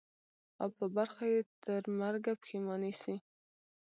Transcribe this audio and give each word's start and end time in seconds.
او 0.61 0.67
په 0.77 0.85
برخه 0.95 1.23
یې 1.33 1.39
ترمرګه 1.65 2.31
پښېماني 2.41 2.93
سي 3.01 3.15